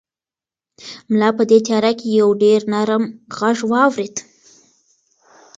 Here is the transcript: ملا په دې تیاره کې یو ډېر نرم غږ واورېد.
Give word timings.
ملا 1.11 1.29
په 1.37 1.43
دې 1.49 1.57
تیاره 1.67 1.91
کې 1.99 2.07
یو 2.19 2.29
ډېر 2.43 2.59
نرم 2.73 3.03
غږ 3.37 3.57
واورېد. 3.71 4.15